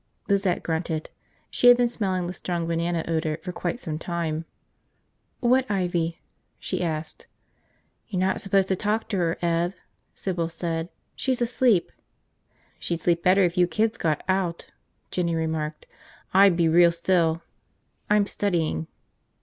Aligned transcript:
Lizette 0.27 0.63
grunted. 0.63 1.11
She 1.51 1.67
had 1.67 1.77
been 1.77 1.87
smelling 1.87 2.25
the 2.25 2.33
strong 2.33 2.65
banana 2.65 3.05
odor 3.07 3.37
for 3.43 3.51
quite 3.51 3.79
some 3.79 3.99
time. 3.99 4.45
"What 5.41 5.69
ivy?" 5.69 6.17
she 6.57 6.81
asked. 6.83 7.27
"You're 8.09 8.19
not 8.21 8.41
supposed 8.41 8.67
to 8.69 8.75
talk 8.75 9.07
to 9.09 9.17
her, 9.17 9.37
Ev," 9.43 9.75
Sybil 10.15 10.49
said. 10.49 10.89
"She's 11.15 11.39
asleep." 11.39 11.91
"She'd 12.79 12.99
sleep 12.99 13.21
better 13.21 13.43
if 13.43 13.59
you 13.59 13.67
kids 13.67 13.99
got 13.99 14.23
out," 14.27 14.65
Jinny 15.11 15.35
remarked. 15.35 15.85
"I'd 16.33 16.57
be 16.57 16.67
real 16.67 16.91
still. 16.91 17.43
I'm 18.09 18.25
studying." 18.25 18.87